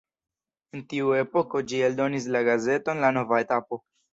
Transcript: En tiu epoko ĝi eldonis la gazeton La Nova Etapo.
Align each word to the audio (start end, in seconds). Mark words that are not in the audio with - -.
En 0.77 0.81
tiu 0.93 1.11
epoko 1.17 1.63
ĝi 1.73 1.83
eldonis 1.91 2.27
la 2.37 2.43
gazeton 2.51 3.05
La 3.07 3.17
Nova 3.21 3.43
Etapo. 3.47 3.85